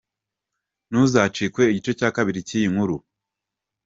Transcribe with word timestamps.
Ntuzacikwe 0.89 1.61
igice 1.67 1.91
cya 1.99 2.09
kabiri 2.15 2.39
cy’iyi 2.47 2.67
nkuru. 2.71 2.95